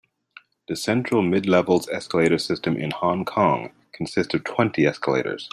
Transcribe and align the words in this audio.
The 0.67 0.75
Central-Midlevels 0.75 1.87
escalator 1.93 2.39
system 2.39 2.75
in 2.75 2.89
Hong 2.89 3.23
Kong 3.23 3.71
consists 3.91 4.33
of 4.33 4.43
twenty 4.43 4.87
escalators. 4.87 5.47